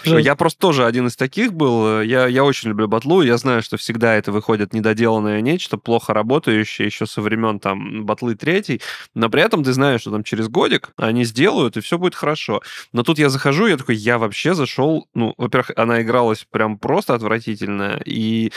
[0.21, 2.01] Я просто тоже один из таких был.
[2.01, 6.87] Я, я очень люблю Батлу, я знаю, что всегда это выходит недоделанное нечто, плохо работающее
[6.87, 8.81] еще со времен там Батлы третьей,
[9.13, 12.15] но при этом ты знаешь, знаю, что там через годик они сделают, и все будет
[12.15, 12.61] хорошо.
[12.93, 17.15] Но тут я захожу, я такой, я вообще зашел, ну, во-первых, она игралась прям просто
[17.15, 18.51] отвратительно, и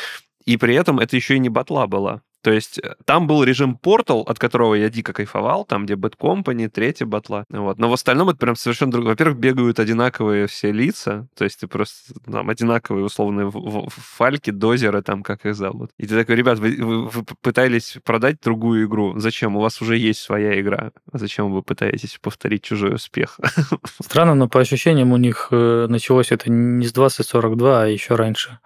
[0.44, 2.22] и при этом это еще и не батла была.
[2.46, 6.16] То есть э, там был режим Portal, от которого я дико кайфовал, там, где Bad
[6.16, 7.44] Company, третья батла.
[7.50, 7.76] Вот.
[7.80, 9.14] Но в остальном это прям совершенно другое.
[9.14, 13.50] Во-первых, бегают одинаковые все лица, то есть ты просто там одинаковые условные
[13.88, 15.90] фальки, дозеры, там, как их зовут.
[15.98, 19.18] И ты такой, ребят, вы, вы, вы пытались продать другую игру.
[19.18, 19.56] Зачем?
[19.56, 20.92] У вас уже есть своя игра.
[21.12, 23.40] Зачем вы пытаетесь повторить чужой успех?
[24.00, 28.60] Странно, но по ощущениям у них э, началось это не с 2042, а еще раньше.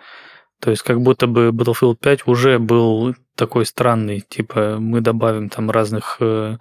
[0.60, 5.70] То есть как будто бы Battlefield 5 уже был такой странный, типа мы добавим там
[5.70, 6.58] разных э,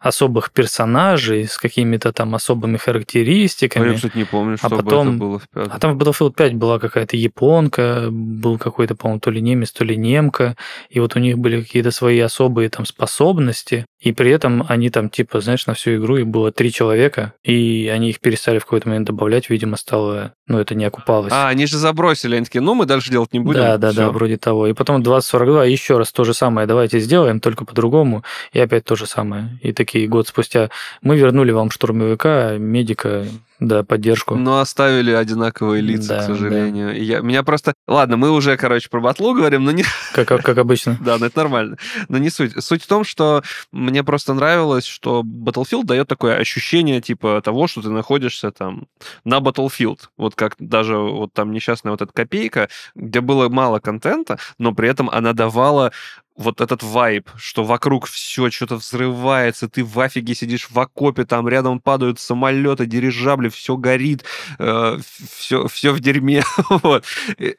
[0.00, 3.88] особых персонажей с какими-то там особыми характеристиками.
[3.88, 5.72] А я, кстати, не помню, что а потом, это было в пятом.
[5.74, 9.84] А там в Battlefield 5 была какая-то японка, был какой-то, по-моему, то ли немец, то
[9.84, 10.56] ли немка,
[10.90, 15.08] и вот у них были какие-то свои особые там способности, и при этом они там,
[15.08, 18.88] типа, знаешь, на всю игру их было три человека, и они их перестали в какой-то
[18.88, 21.32] момент добавлять, видимо, стало, ну, это не окупалось.
[21.32, 23.60] А, они же забросили, они такие, ну, мы дальше делать не будем.
[23.60, 23.98] Да, да, Всё.
[23.98, 24.66] да, вроде того.
[24.66, 28.96] И потом 2042 еще раз то же самое, давайте сделаем, только по-другому, и опять то
[28.96, 29.56] же самое.
[29.62, 33.24] И такие год спустя мы вернули вам штурмовика, медика,
[33.62, 34.34] да, поддержку.
[34.34, 36.88] Но оставили одинаковые лица, да, к сожалению.
[36.88, 36.94] Да.
[36.94, 37.74] Я, меня просто...
[37.86, 39.84] Ладно, мы уже, короче, про батлу говорим, но не...
[40.12, 40.98] Как, как обычно.
[41.00, 41.76] да, но это нормально.
[42.08, 42.52] Но не суть.
[42.62, 47.82] Суть в том, что мне просто нравилось, что Battlefield дает такое ощущение, типа, того, что
[47.82, 48.86] ты находишься там
[49.24, 50.00] на Battlefield.
[50.16, 54.88] Вот как даже вот там несчастная вот эта копейка, где было мало контента, но при
[54.88, 55.92] этом она давала
[56.36, 61.48] вот этот вайб, что вокруг все что-то взрывается, ты в афиге сидишь в окопе, там
[61.48, 64.24] рядом падают самолеты, дирижабли, все горит,
[64.58, 64.98] э,
[65.36, 66.42] все, все в дерьме.
[66.70, 67.04] вот.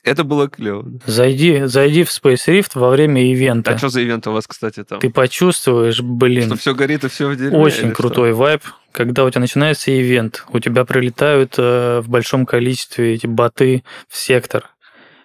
[0.03, 0.85] Это было клево.
[1.05, 3.71] Зайди, зайди в Space Rift во время ивента.
[3.71, 4.99] А что за ивент у вас, кстати, там?
[4.99, 6.47] Ты почувствуешь, блин.
[6.47, 7.57] Что все горит и все в дерьме.
[7.57, 8.37] Очень крутой что?
[8.37, 8.61] вайб.
[8.91, 14.17] Когда у тебя начинается ивент, у тебя прилетают э, в большом количестве эти боты в
[14.17, 14.69] сектор.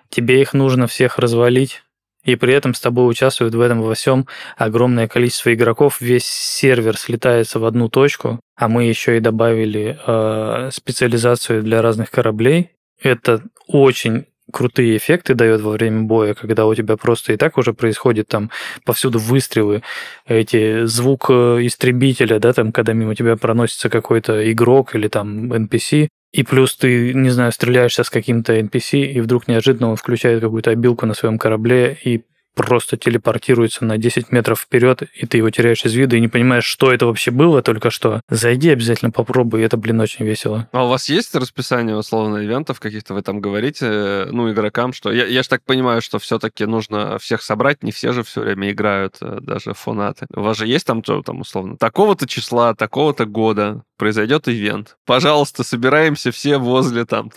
[0.09, 1.83] Тебе их нужно всех развалить
[2.29, 4.27] и при этом с тобой участвует в этом во всем
[4.59, 10.69] огромное количество игроков, весь сервер слетается в одну точку, а мы еще и добавили э,
[10.71, 12.73] специализацию для разных кораблей.
[13.03, 17.73] Это очень крутые эффекты дает во время боя, когда у тебя просто и так уже
[17.73, 18.51] происходит там
[18.85, 19.83] повсюду выстрелы,
[20.27, 26.09] эти звук э, истребителя, да, там, когда мимо тебя проносится какой-то игрок или там NPC,
[26.33, 30.71] и плюс ты, не знаю, стреляешься с каким-то NPC, и вдруг неожиданно он включает какую-то
[30.71, 32.25] обилку на своем корабле и
[32.59, 36.65] просто телепортируется на 10 метров вперед, и ты его теряешь из вида и не понимаешь,
[36.65, 38.21] что это вообще было только что.
[38.29, 40.69] Зайди обязательно попробуй, это, блин, очень весело.
[40.73, 45.13] А у вас есть расписание, условно, ивентов каких-то вы там говорите, ну, игрокам, что...
[45.13, 48.73] Я, я же так понимаю, что все-таки нужно всех собрать, не все же все время
[48.73, 50.27] играют, э, даже фанаты.
[50.35, 54.97] У вас же есть там, там условно, такого-то числа, такого-то года произойдет ивент.
[55.05, 57.31] Пожалуйста, собираемся все возле там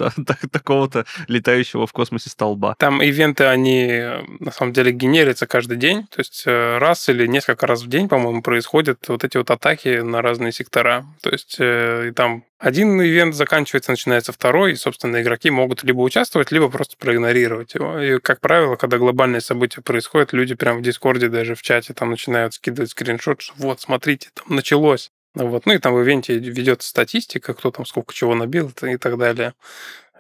[0.52, 2.76] такого-то летающего в космосе столба.
[2.78, 4.04] Там ивенты, они
[4.40, 8.08] на самом деле генерятся каждый день, то есть э, раз или несколько раз в день,
[8.08, 11.06] по-моему, происходят вот эти вот атаки на разные сектора.
[11.22, 16.02] То есть э, и там один ивент заканчивается, начинается второй, и, собственно, игроки могут либо
[16.02, 18.00] участвовать, либо просто проигнорировать его.
[18.00, 22.12] И, как правило, когда глобальные события происходят, люди прямо в Дискорде, даже в чате там
[22.12, 25.12] начинают скидывать скриншот, что вот, смотрите, там началось.
[25.36, 25.66] Вот.
[25.66, 29.54] Ну и там в ивенте ведется статистика, кто там сколько чего набил и так далее.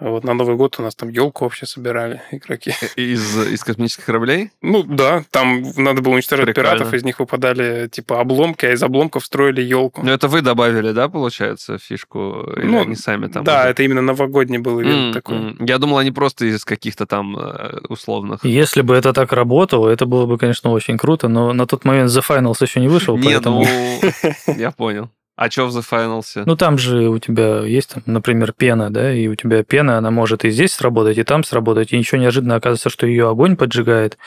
[0.01, 2.73] Вот на Новый год у нас там елку вообще собирали игроки.
[2.95, 4.49] Из, из космических кораблей?
[4.61, 6.71] Ну да, там надо было уничтожать Прикольно.
[6.71, 10.01] пиратов, из них выпадали типа обломки, а из обломков строили елку.
[10.03, 12.47] Ну это вы добавили, да, получается, фишку?
[12.57, 13.43] Или ну, они сами там?
[13.43, 13.69] Да, уже?
[13.69, 15.35] это именно новогодний был ивент mm, такой.
[15.37, 15.65] Mm.
[15.67, 18.43] Я думал, они просто из каких-то там э, условных.
[18.43, 22.09] Если бы это так работало, это было бы, конечно, очень круто, но на тот момент
[22.09, 23.65] The Finals еще не вышел, Нет, поэтому...
[23.65, 25.11] ну, я понял.
[25.35, 26.43] А что в Finals?
[26.45, 30.45] Ну, там же у тебя есть, например, пена, да, и у тебя пена, она может
[30.45, 34.17] и здесь сработать, и там сработать, и ничего неожиданно оказывается, что ее огонь поджигает,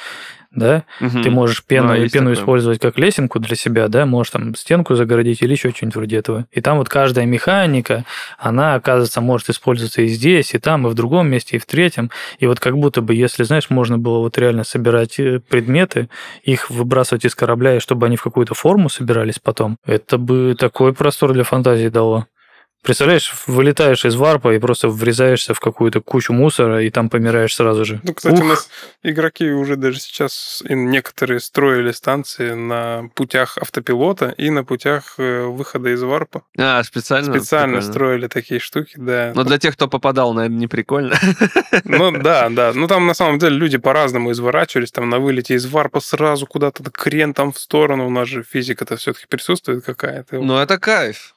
[0.54, 1.22] да, угу.
[1.22, 2.34] ты можешь пену, да, пену такое.
[2.34, 6.46] использовать как лесенку для себя, да, можешь там стенку загородить или еще что-нибудь вроде этого.
[6.52, 8.04] И там вот каждая механика,
[8.38, 12.10] она, оказывается, может использоваться и здесь, и там, и в другом месте, и в третьем.
[12.38, 16.08] И вот как будто бы, если, знаешь, можно было вот реально собирать э, предметы,
[16.42, 20.92] их выбрасывать из корабля, и чтобы они в какую-то форму собирались потом, это бы такой
[20.92, 22.26] простор для фантазии дало.
[22.85, 27.87] Представляешь, вылетаешь из варпа и просто врезаешься в какую-то кучу мусора, и там помираешь сразу
[27.87, 27.99] же.
[28.03, 28.42] Ну, кстати, Ух.
[28.42, 28.68] у нас
[29.03, 35.94] игроки уже даже сейчас некоторые строили станции на путях автопилота и на путях э, выхода
[35.94, 36.42] из варпа.
[36.59, 37.33] А, специально?
[37.33, 37.92] Специально прикольно.
[37.92, 39.33] строили такие штуки, да.
[39.35, 41.16] Но для тех, кто попадал, наверное, не прикольно.
[41.85, 42.73] Ну, да, да.
[42.75, 46.83] Ну, там, на самом деле, люди по-разному изворачивались, там, на вылете из варпа сразу куда-то
[46.90, 48.07] крен там в сторону.
[48.07, 50.38] У нас же физика-то все-таки присутствует какая-то.
[50.38, 51.35] Ну, это кайф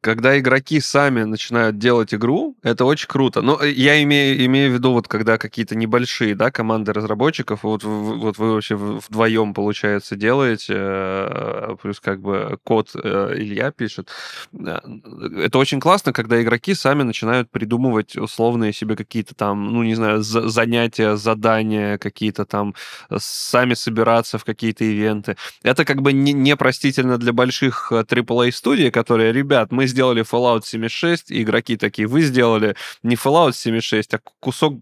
[0.00, 3.42] когда игроки сами начинают делать игру, это очень круто.
[3.42, 7.84] Но э, я имею, имею в виду, вот когда какие-то небольшие да, команды разработчиков, вот,
[7.84, 14.10] вот вы вообще вдвоем, получается, делаете, э, плюс как бы код э, Илья пишет.
[14.52, 20.22] Это очень классно, когда игроки сами начинают придумывать условные себе какие-то там, ну, не знаю,
[20.22, 22.74] занятия, задания, какие-то там,
[23.16, 25.36] сами собираться в какие-то ивенты.
[25.62, 31.76] Это как бы непростительно для больших AAA-студий, которые, ребят, мы сделали Fallout 76, и игроки
[31.76, 34.74] такие, вы сделали не Fallout 76, а кусок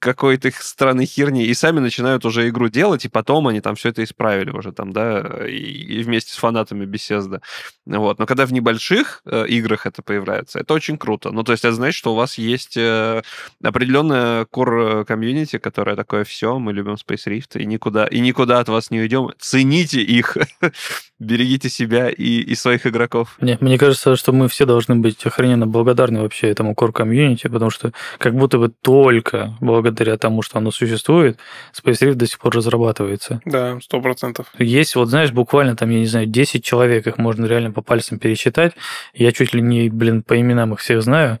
[0.00, 4.02] какой-то странной херни, и сами начинают уже игру делать, и потом они там все это
[4.02, 7.42] исправили уже там, да, и, вместе с фанатами беседа.
[7.86, 8.18] Вот.
[8.18, 11.30] Но когда в небольших э, играх это появляется, это очень круто.
[11.30, 13.22] Ну, то есть это значит, что у вас есть э,
[13.62, 18.70] определенная core комьюнити, которая такое все, мы любим Space Rift, и никуда, и никуда от
[18.70, 19.30] вас не уйдем.
[19.38, 20.38] Цените их,
[21.18, 23.36] берегите себя и, и своих игроков.
[23.40, 27.70] Нет, мне кажется, что мы все должны быть охрененно благодарны вообще этому core комьюнити, потому
[27.70, 31.38] что как будто бы только благодаря благодаря тому, что оно существует,
[31.74, 33.40] Space Rift до сих пор разрабатывается.
[33.44, 34.46] Да, сто процентов.
[34.58, 38.18] Есть, вот знаешь, буквально там, я не знаю, 10 человек, их можно реально по пальцам
[38.18, 38.72] пересчитать.
[39.14, 41.40] Я чуть ли не, блин, по именам их всех знаю.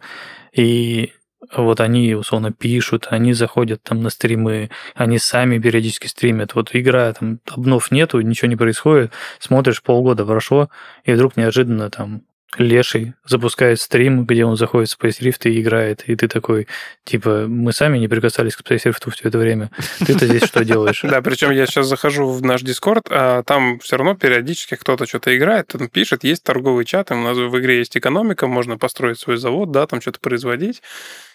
[0.52, 1.12] И
[1.56, 6.54] вот они, условно, пишут, они заходят там на стримы, они сами периодически стримят.
[6.54, 10.68] Вот игра, там, обнов нету, ничего не происходит, смотришь, полгода прошло,
[11.04, 12.22] и вдруг неожиданно там
[12.58, 16.66] Леший запускает стрим, где он заходит в Space Rift и играет, и ты такой,
[17.04, 19.70] типа, мы сами не прикасались к Space Rift все это время.
[20.04, 21.02] Ты-то здесь что делаешь?
[21.10, 25.36] Да, причем я сейчас захожу в наш Дискорд, а там все равно периодически кто-то что-то
[25.36, 29.36] играет, он пишет, есть торговый чат, у нас в игре есть экономика, можно построить свой
[29.36, 30.82] завод, да, там что-то производить.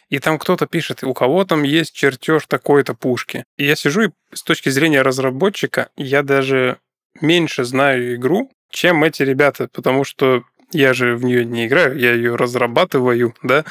[0.10, 3.46] И там кто-то пишет, у кого там есть чертеж такой-то пушки.
[3.58, 6.78] И я сижу, и с точки зрения разработчика, я даже
[7.22, 10.44] меньше знаю игру, чем эти ребята, потому что
[10.76, 13.66] я же в нее не играю, я ее разрабатываю, да,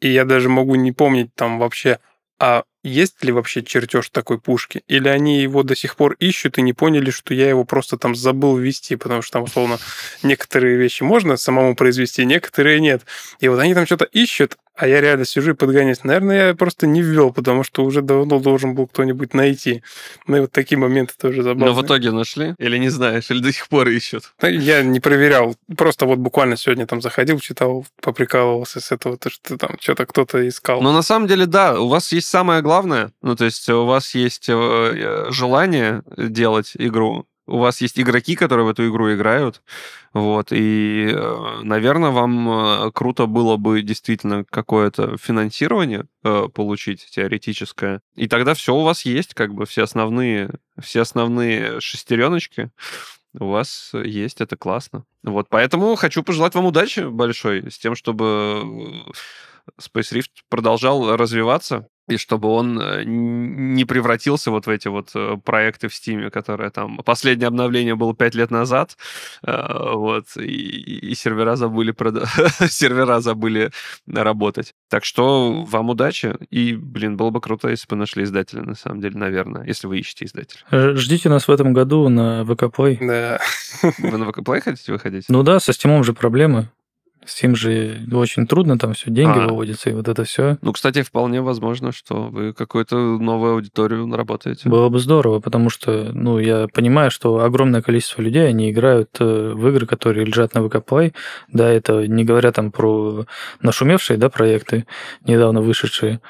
[0.00, 1.98] и я даже могу не помнить там вообще,
[2.38, 4.82] а есть ли вообще чертеж такой пушки?
[4.88, 8.14] Или они его до сих пор ищут и не поняли, что я его просто там
[8.14, 9.78] забыл ввести, потому что там, условно,
[10.22, 13.02] некоторые вещи можно самому произвести, некоторые нет.
[13.40, 16.04] И вот они там что-то ищут, А я реально сижу и подгоняюсь.
[16.04, 19.82] Наверное, я просто не ввел, потому что уже давно должен был кто-нибудь найти.
[20.26, 21.74] Ну и вот такие моменты тоже забавные.
[21.74, 22.54] Но в итоге нашли?
[22.56, 23.30] Или не знаешь?
[23.30, 24.32] Или до сих пор ищут?
[24.40, 25.54] Ну, Я не проверял.
[25.76, 30.48] Просто вот буквально сегодня там заходил, читал, поприкалывался с этого, то, что там что-то кто-то
[30.48, 30.80] искал.
[30.80, 33.12] Но на самом деле, да, у вас есть самое главное.
[33.20, 38.64] Ну, то есть у вас есть э, желание делать игру, у вас есть игроки, которые
[38.66, 39.62] в эту игру играют,
[40.12, 48.00] вот, и, э, наверное, вам э, круто было бы действительно какое-то финансирование э, получить теоретическое,
[48.14, 52.70] и тогда все у вас есть, как бы все основные, все основные шестереночки
[53.38, 55.04] у вас есть, это классно.
[55.22, 59.04] Вот, поэтому хочу пожелать вам удачи большой с тем, чтобы
[59.80, 65.36] Space Rift продолжал развиваться, и чтобы он э, не превратился вот в эти вот э,
[65.44, 66.98] проекты в Стиме, которые там...
[67.04, 68.96] Последнее обновление было пять лет назад,
[69.46, 72.26] э, вот, и, и сервера забыли прода-
[72.68, 73.70] сервера забыли
[74.06, 74.74] работать.
[74.88, 79.00] Так что вам удачи, и, блин, было бы круто, если бы нашли издателя, на самом
[79.00, 80.60] деле, наверное, если вы ищете издателя.
[80.96, 82.98] Ждите нас в этом году на ВК Play.
[83.00, 83.40] Да.
[83.98, 85.24] Вы на ВК Play хотите выходить?
[85.28, 86.68] Ну да, со Steam же проблемы.
[87.26, 89.46] Steam же очень трудно, там все деньги А.
[89.48, 90.58] выводятся, и вот это все.
[90.62, 94.68] Ну, кстати, вполне возможно, что вы какую-то новую аудиторию наработаете.
[94.68, 99.52] Было бы здорово, потому что, ну, я понимаю, что огромное количество людей, они играют э,
[99.54, 101.12] в игры, которые лежат на ВК Play.
[101.52, 103.26] Да, это не говоря там про
[103.60, 104.86] нашумевшие, да, проекты,
[105.24, 106.20] недавно вышедшие.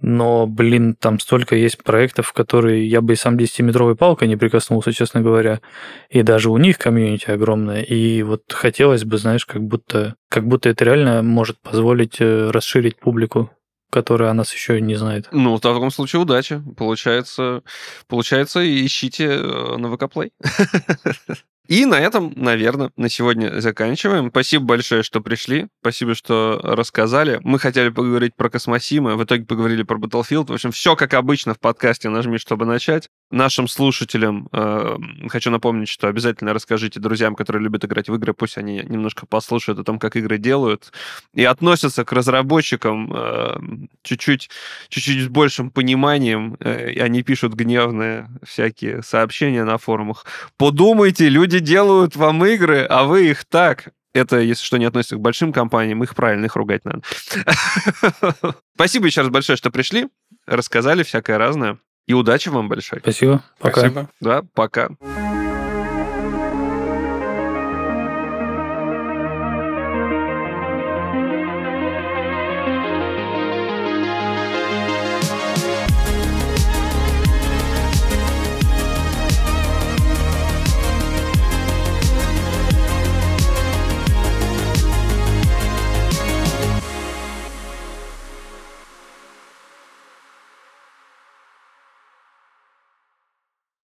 [0.00, 4.92] Но, блин, там столько есть проектов, которые я бы и сам 10-метровой палкой не прикоснулся,
[4.92, 5.60] честно говоря.
[6.08, 7.82] И даже у них комьюнити огромное.
[7.82, 13.00] И вот хотелось бы, знаешь, как будто, как будто это реально может позволить э, расширить
[13.00, 13.50] публику,
[13.90, 15.28] которая о нас еще не знает.
[15.32, 16.62] Ну, в таком случае удачи.
[16.76, 17.62] Получается,
[18.06, 20.30] получается ищите э, на ВК Play.
[21.68, 24.30] И на этом, наверное, на сегодня заканчиваем.
[24.30, 25.68] Спасибо большое, что пришли.
[25.82, 27.40] Спасибо, что рассказали.
[27.44, 30.46] Мы хотели поговорить про Космосима, в итоге поговорили про Battlefield.
[30.46, 33.10] В общем, все как обычно в подкасте «Нажми, чтобы начать».
[33.30, 34.96] Нашим слушателям э,
[35.28, 39.78] хочу напомнить, что обязательно расскажите друзьям, которые любят играть в игры, пусть они немножко послушают
[39.78, 40.90] о том, как игры делают,
[41.34, 43.56] и относятся к разработчикам э,
[44.02, 44.48] чуть-чуть,
[44.88, 46.56] чуть-чуть с большим пониманием.
[46.60, 50.24] Э, они пишут гневные всякие сообщения на форумах.
[50.56, 51.28] Подумайте,
[51.58, 53.88] люди делают вам игры, а вы их так.
[54.14, 57.02] Это, если что, не относится к большим компаниям, их правильно, их ругать надо.
[58.74, 60.08] Спасибо еще раз большое, что пришли,
[60.46, 61.78] рассказали всякое разное.
[62.06, 63.00] И удачи вам большой.
[63.00, 63.42] Спасибо.
[63.58, 63.80] Пока.
[63.80, 64.10] Спасибо.
[64.20, 64.88] Да, пока.